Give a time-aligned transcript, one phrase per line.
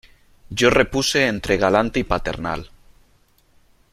[0.49, 2.71] yo repuse entre galante y paternal: